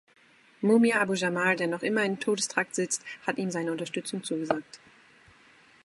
Mumia 0.63 0.99
Abu-Jamal, 1.01 1.57
der 1.57 1.67
noch 1.67 1.83
immer 1.83 2.03
im 2.03 2.19
Todestrakt 2.19 2.73
sitzt, 2.73 3.03
hat 3.27 3.37
ihm 3.37 3.51
seine 3.51 3.71
Unterstützung 3.71 4.23
zugesagt. 4.23 4.79